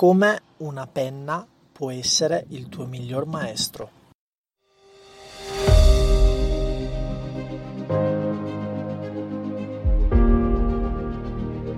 [0.00, 3.90] come una penna può essere il tuo miglior maestro.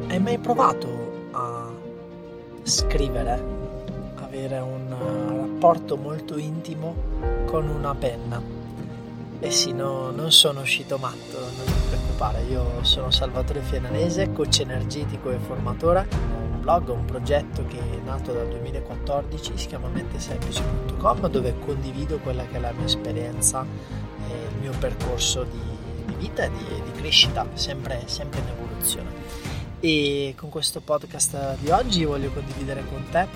[0.07, 1.73] Hai mai provato a
[2.63, 3.45] scrivere,
[4.15, 4.95] avere un
[5.41, 6.95] rapporto molto intimo
[7.47, 8.62] con una penna?
[9.45, 14.61] Eh sì, no, non sono uscito matto, non ti preoccupare, io sono Salvatore Fiananese, coach
[14.61, 16.07] energetico e formatore
[16.63, 22.57] blog, un progetto che è nato dal 2014, si chiama mentesemplice.com dove condivido quella che
[22.57, 23.67] è la mia esperienza
[24.29, 25.59] e il mio percorso di,
[26.07, 29.11] di vita e di, di, crescita, sempre, sempre in evoluzione.
[29.81, 33.27] E con questo podcast di oggi voglio condividere con te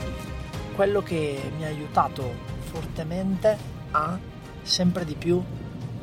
[0.77, 3.59] quello che mi ha aiutato fortemente
[3.91, 4.17] a
[4.63, 5.43] sempre di più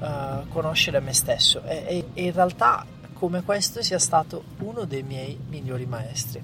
[0.04, 5.02] uh, conoscere me stesso e, e, e in realtà come questo sia stato uno dei
[5.02, 6.44] miei migliori maestri.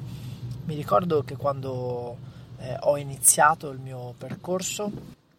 [0.64, 2.18] Mi ricordo che quando
[2.58, 4.90] eh, ho iniziato il mio percorso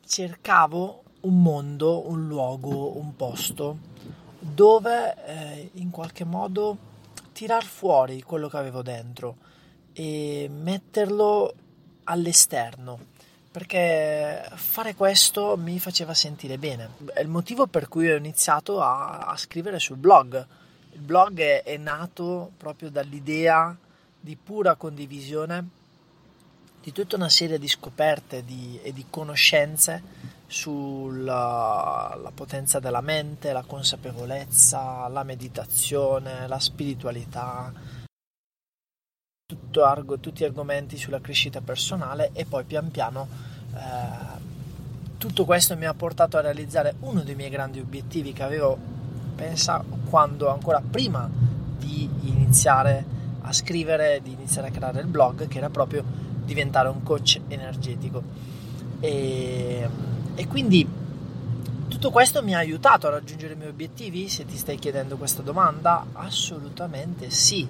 [0.05, 3.79] cercavo un mondo, un luogo, un posto
[4.39, 6.77] dove eh, in qualche modo
[7.33, 9.37] tirar fuori quello che avevo dentro
[9.93, 11.55] e metterlo
[12.05, 12.99] all'esterno
[13.51, 16.91] perché fare questo mi faceva sentire bene.
[17.13, 20.47] È il motivo per cui ho iniziato a, a scrivere sul blog.
[20.93, 23.77] Il blog è, è nato proprio dall'idea
[24.21, 25.79] di pura condivisione
[26.83, 30.03] di tutta una serie di scoperte di, e di conoscenze
[30.47, 37.73] sulla potenza della mente, la consapevolezza, la meditazione, la spiritualità,
[39.71, 43.29] tutto, tutti argomenti sulla crescita personale e poi pian piano
[43.75, 44.49] eh,
[45.21, 48.77] tutto questo mi ha portato a realizzare uno dei miei grandi obiettivi che avevo,
[49.35, 51.29] pensa, quando ancora prima
[51.77, 53.05] di iniziare
[53.43, 56.03] a scrivere, di iniziare a creare il blog, che era proprio
[56.43, 58.23] diventare un coach energetico.
[59.01, 59.89] E,
[60.35, 60.89] e quindi
[61.89, 64.27] tutto questo mi ha aiutato a raggiungere i miei obiettivi?
[64.31, 67.69] Se ti stai chiedendo questa domanda, assolutamente sì.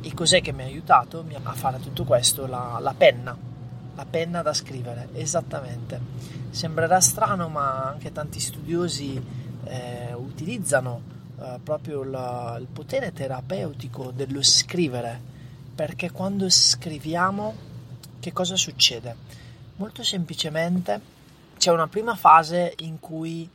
[0.00, 2.46] E cos'è che mi ha aiutato a fare tutto questo?
[2.46, 3.36] La, la penna,
[3.94, 6.00] la penna da scrivere, esattamente.
[6.50, 9.20] Sembrerà strano, ma anche tanti studiosi
[9.64, 11.02] eh, utilizzano
[11.40, 15.20] eh, proprio la, il potere terapeutico dello scrivere,
[15.74, 17.54] perché quando scriviamo
[18.20, 19.14] che cosa succede?
[19.76, 21.00] Molto semplicemente
[21.56, 23.48] c'è una prima fase in cui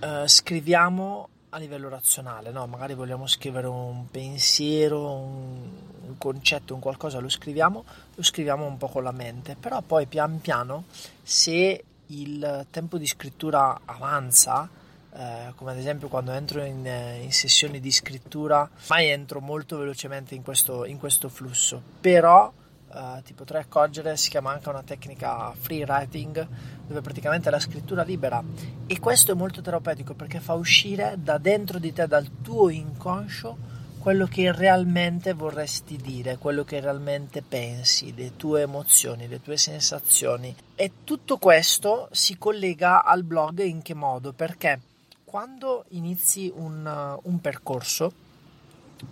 [0.00, 2.66] eh, scriviamo a livello razionale, no?
[2.66, 5.68] magari vogliamo scrivere un pensiero, un,
[6.06, 7.84] un, concetto, un qualcosa, lo scriviamo,
[8.14, 10.84] lo scriviamo un po' con la mente, però poi pian piano
[11.22, 14.68] se il tempo di scrittura avanza,
[15.12, 20.36] eh, come ad esempio quando entro in, in, sessioni di scrittura, mai entro molto velocemente
[20.36, 22.52] in questo, in questo flusso, però
[22.92, 26.46] eh, ti potrai accorgere si chiama anche una tecnica free writing
[26.86, 28.42] dove praticamente la scrittura libera
[28.86, 33.56] e questo è molto terapeutico perché fa uscire da dentro di te, dal tuo inconscio,
[34.00, 40.52] quello che realmente vorresti dire, quello che realmente pensi, le tue emozioni, le tue sensazioni.
[40.74, 44.32] E tutto questo si collega al blog in che modo?
[44.32, 44.80] Perché
[45.22, 48.12] quando inizi un, un percorso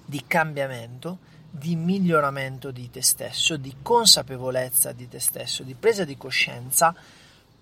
[0.05, 1.19] di cambiamento,
[1.51, 6.95] di miglioramento di te stesso, di consapevolezza di te stesso, di presa di coscienza,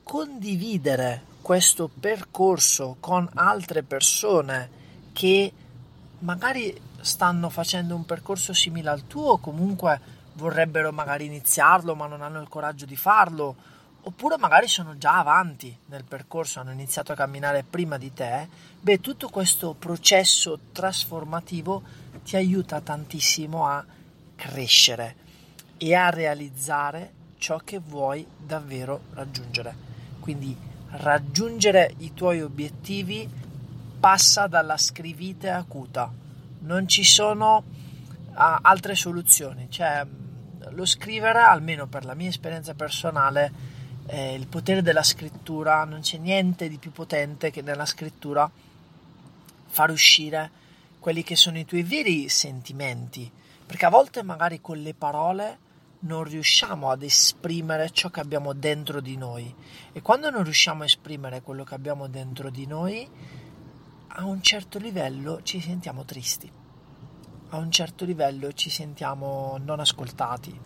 [0.02, 4.70] condividere questo percorso con altre persone
[5.12, 5.52] che
[6.20, 12.22] magari stanno facendo un percorso simile al tuo o comunque vorrebbero magari iniziarlo ma non
[12.22, 13.54] hanno il coraggio di farlo
[14.06, 18.48] oppure magari sono già avanti nel percorso, hanno iniziato a camminare prima di te,
[18.80, 21.82] beh, tutto questo processo trasformativo
[22.26, 23.84] ti aiuta tantissimo a
[24.34, 25.14] crescere
[25.78, 29.72] e a realizzare ciò che vuoi davvero raggiungere.
[30.18, 30.56] Quindi
[30.90, 33.30] raggiungere i tuoi obiettivi
[34.00, 36.12] passa dalla scrivite acuta,
[36.62, 40.04] non ci sono uh, altre soluzioni, cioè
[40.70, 43.52] lo scrivere, almeno per la mia esperienza personale,
[44.06, 48.50] eh, il potere della scrittura, non c'è niente di più potente che nella scrittura
[49.68, 50.64] far uscire
[51.06, 53.30] quelli che sono i tuoi veri sentimenti,
[53.64, 55.58] perché a volte magari con le parole
[56.00, 59.54] non riusciamo ad esprimere ciò che abbiamo dentro di noi.
[59.92, 63.08] E quando non riusciamo a esprimere quello che abbiamo dentro di noi,
[64.08, 66.50] a un certo livello ci sentiamo tristi,
[67.50, 70.58] a un certo livello ci sentiamo non ascoltati,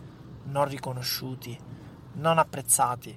[0.45, 1.55] non riconosciuti,
[2.13, 3.15] non apprezzati.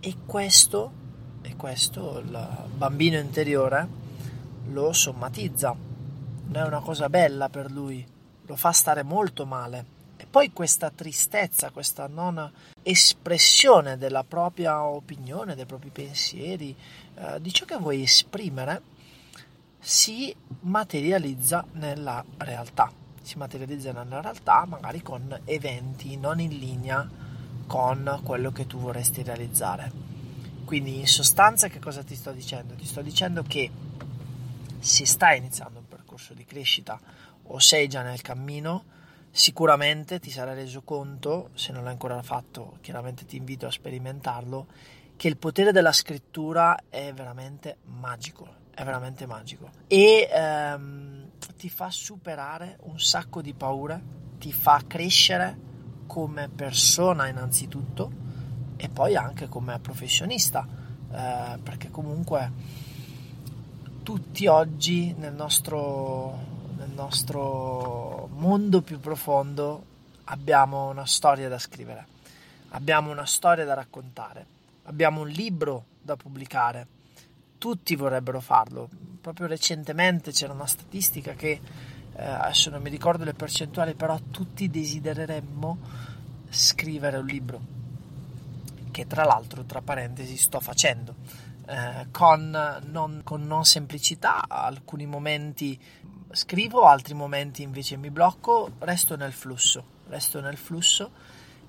[0.00, 0.92] E questo,
[1.40, 3.88] e questo il bambino interiore
[4.66, 5.85] lo sommatizza,
[6.46, 8.06] non è una cosa bella per lui,
[8.46, 12.50] lo fa stare molto male e poi questa tristezza, questa non
[12.82, 16.74] espressione della propria opinione, dei propri pensieri,
[17.14, 18.80] eh, di ciò che vuoi esprimere,
[19.78, 22.90] si materializza nella realtà.
[23.20, 27.06] Si materializza nella realtà magari con eventi non in linea
[27.66, 29.92] con quello che tu vorresti realizzare.
[30.64, 32.74] Quindi in sostanza che cosa ti sto dicendo?
[32.74, 33.70] Ti sto dicendo che
[34.78, 35.82] se stai iniziando
[36.16, 36.98] percorso di crescita
[37.48, 38.84] o sei già nel cammino,
[39.30, 44.66] sicuramente ti sarai reso conto, se non l'hai ancora fatto, chiaramente ti invito a sperimentarlo,
[45.14, 49.70] che il potere della scrittura è veramente magico, è veramente magico.
[49.86, 54.02] E ehm, ti fa superare un sacco di paure,
[54.38, 55.64] ti fa crescere
[56.06, 58.24] come persona innanzitutto
[58.76, 60.66] e poi anche come professionista,
[61.10, 62.84] eh, perché comunque
[64.06, 66.38] tutti oggi nel nostro
[66.76, 69.84] nel nostro mondo più profondo
[70.26, 72.06] abbiamo una storia da scrivere,
[72.68, 74.46] abbiamo una storia da raccontare,
[74.84, 76.86] abbiamo un libro da pubblicare.
[77.58, 78.88] Tutti vorrebbero farlo.
[79.20, 81.60] Proprio recentemente c'era una statistica che
[82.14, 85.78] eh, adesso non mi ricordo le percentuali, però tutti desidereremmo
[86.48, 87.60] scrivere un libro,
[88.92, 91.45] che tra l'altro, tra parentesi, sto facendo.
[91.68, 95.78] Eh, con, non, con non semplicità, alcuni momenti
[96.30, 101.10] scrivo, altri momenti invece mi blocco, resto nel flusso, resto nel flusso,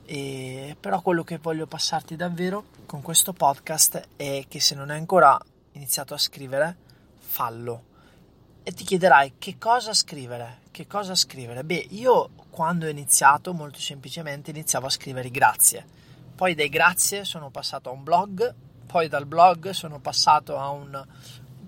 [0.06, 5.00] e, però quello che voglio passarti davvero con questo podcast è che se non hai
[5.00, 5.38] ancora
[5.72, 6.78] iniziato a scrivere,
[7.18, 7.84] fallo.
[8.62, 10.60] E ti chiederai che cosa scrivere?
[10.70, 11.64] Che cosa scrivere?
[11.64, 15.86] Beh, io quando ho iniziato, molto semplicemente, iniziavo a scrivere grazie.
[16.36, 18.54] Poi dai grazie sono passato a un blog,
[18.88, 21.06] poi dal blog sono passato a un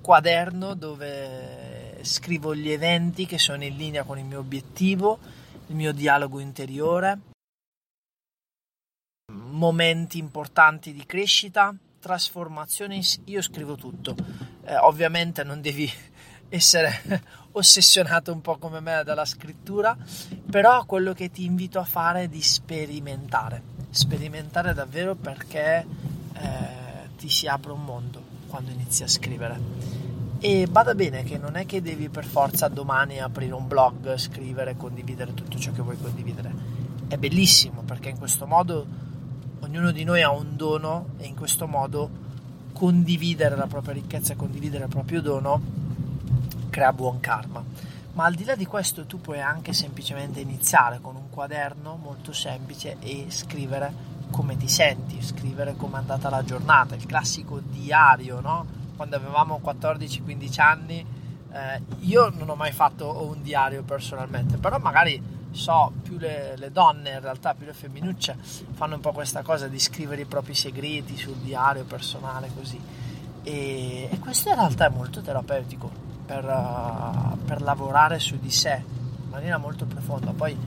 [0.01, 5.19] quaderno dove scrivo gli eventi che sono in linea con il mio obiettivo,
[5.68, 7.19] il mio dialogo interiore,
[9.33, 14.15] momenti importanti di crescita, trasformazioni, io scrivo tutto.
[14.63, 15.92] Eh, ovviamente non devi
[16.50, 19.95] essere ossessionato un po' come me dalla scrittura,
[20.50, 25.86] però quello che ti invito a fare è di sperimentare, sperimentare davvero perché
[26.33, 26.88] eh,
[27.19, 29.60] ti si apre un mondo quando inizi a scrivere.
[30.39, 34.77] E bada bene che non è che devi per forza domani aprire un blog, scrivere,
[34.77, 36.77] condividere tutto ciò che vuoi condividere.
[37.10, 38.86] È bellissimo perché in questo modo
[39.60, 42.10] ognuno di noi ha un dono e in questo modo
[42.71, 45.62] condividere la propria ricchezza, condividere il proprio dono
[46.69, 47.62] crea buon karma.
[48.13, 52.31] Ma al di là di questo tu puoi anche semplicemente iniziare con un quaderno molto
[52.31, 58.39] semplice e scrivere come ti senti, scrivere come è andata la giornata, il classico diario,
[58.39, 58.65] no?
[58.95, 61.05] quando avevamo 14-15 anni,
[61.51, 66.71] eh, io non ho mai fatto un diario personalmente, però magari so più le, le,
[66.71, 68.35] donne, in realtà più le femminucce,
[68.73, 72.79] fanno un po' questa cosa di scrivere i propri segreti sul diario personale così.
[73.43, 75.89] E, e questo in realtà è molto terapeutico
[76.25, 78.83] per, uh, per lavorare su di sé
[79.23, 80.31] in maniera molto profonda.
[80.31, 80.57] Poi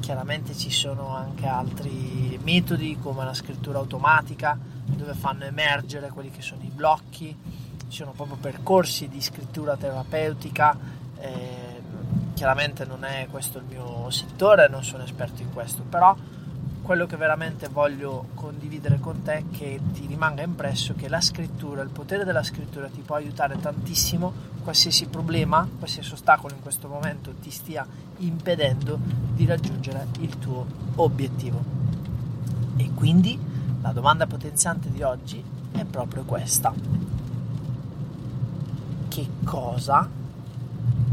[0.00, 6.42] chiaramente ci sono anche altri metodi come la scrittura automatica dove fanno emergere quelli che
[6.42, 7.36] sono i blocchi.
[7.88, 10.76] Ci sono proprio percorsi di scrittura terapeutica,
[11.18, 11.82] eh,
[12.34, 16.16] chiaramente non è questo il mio settore, non sono esperto in questo, però
[16.82, 21.82] quello che veramente voglio condividere con te è che ti rimanga impresso che la scrittura,
[21.82, 24.32] il potere della scrittura ti può aiutare tantissimo,
[24.70, 27.84] qualsiasi problema, qualsiasi ostacolo in questo momento ti stia
[28.18, 29.00] impedendo
[29.34, 31.60] di raggiungere il tuo obiettivo.
[32.76, 33.36] E quindi
[33.82, 36.72] la domanda potenziante di oggi è proprio questa
[39.08, 40.08] che cosa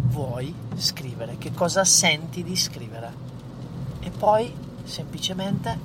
[0.10, 3.12] vuoi scrivere, che cosa senti di scrivere
[4.02, 5.76] e poi semplicemente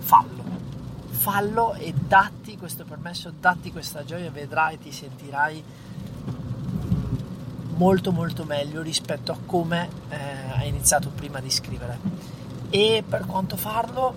[0.00, 0.42] fallo.
[1.08, 5.64] Fallo e datti questo permesso, datti questa gioia, vedrai, ti sentirai
[7.76, 10.16] molto molto meglio rispetto a come eh,
[10.56, 11.98] hai iniziato prima di scrivere.
[12.70, 14.14] E per quanto farlo,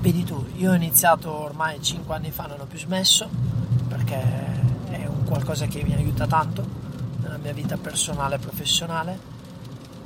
[0.00, 3.28] vedi tu, io ho iniziato ormai 5 anni fa, non ho più smesso
[3.88, 4.46] perché
[5.26, 6.64] qualcosa che mi aiuta tanto
[7.20, 9.34] nella mia vita personale e professionale.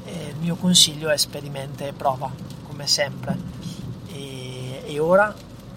[0.04, 2.32] E il mio consiglio è sperimenta e prova
[2.66, 3.38] come sempre.
[4.08, 5.32] E, e ora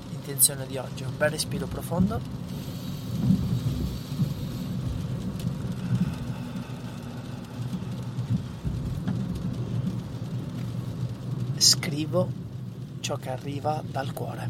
[0.09, 2.41] l'intenzione di oggi un bel respiro profondo
[11.63, 12.29] scrivo
[12.99, 14.49] ciò che arriva dal cuore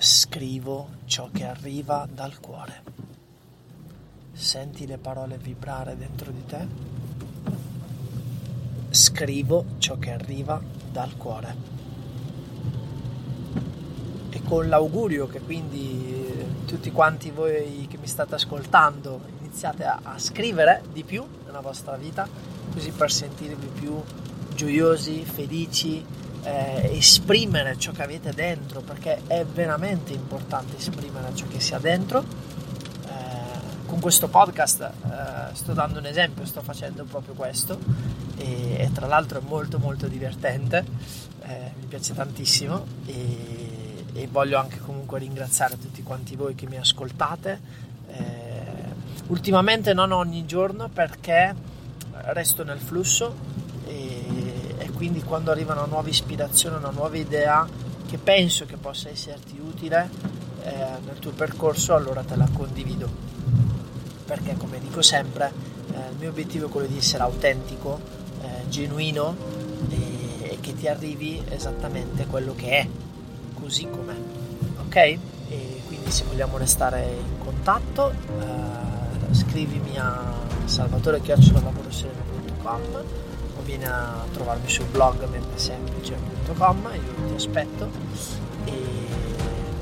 [0.00, 2.82] scrivo ciò che arriva dal cuore.
[4.32, 6.66] senti le parole vibrare dentro di te,
[8.90, 10.60] scrivo ciò che arriva
[10.90, 11.54] dal cuore.
[14.30, 20.18] E con l'augurio che quindi tutti quanti voi che mi state ascoltando iniziate a, a
[20.18, 22.26] scrivere di più nella vostra vita,
[22.72, 24.00] così per sentirvi più
[24.54, 26.04] gioiosi, felici,
[26.42, 31.78] eh, esprimere ciò che avete dentro, perché è veramente importante esprimere ciò che si ha
[31.78, 32.24] dentro.
[33.06, 37.78] Eh, con questo podcast eh, sto dando un esempio, sto facendo proprio questo
[38.36, 40.84] e, e tra l'altro è molto molto divertente,
[41.42, 46.76] eh, mi piace tantissimo e, e, voglio anche comunque ringraziare tutti quanti voi che mi
[46.76, 47.88] ascoltate.
[49.30, 51.54] Ultimamente non ogni giorno perché
[52.32, 53.50] resto nel flusso
[55.00, 57.66] quindi quando arriva una nuova ispirazione, una nuova idea
[58.06, 60.10] che penso che possa esserti utile
[60.62, 60.74] eh,
[61.06, 63.08] nel tuo percorso, allora te la condivido.
[64.26, 65.50] Perché come dico sempre,
[65.94, 67.98] eh, il mio obiettivo è quello di essere autentico,
[68.42, 69.34] eh, genuino
[69.88, 72.86] e, e, che ti arrivi esattamente quello che è,
[73.58, 74.16] così com'è.
[74.84, 74.96] Ok?
[74.96, 78.89] E quindi se vogliamo restare in contatto, eh,
[79.32, 80.32] scrivimi a
[80.64, 83.20] salvatore.com
[83.70, 87.88] vieni a trovarmi sul blog mentesemplice.com, io ti aspetto
[88.64, 88.82] e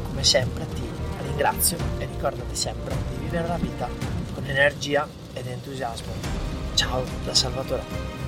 [0.07, 0.87] come sempre ti
[1.23, 3.88] ringrazio e ricordati sempre di vivere la vita
[4.35, 6.12] con energia ed entusiasmo.
[6.75, 8.27] Ciao da Salvatore.